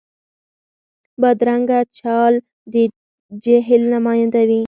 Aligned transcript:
بدرنګه 1.21 1.79
چال 1.97 2.33
د 2.73 2.75
جهل 3.43 3.81
نماینده 3.93 4.41
وي 4.49 4.59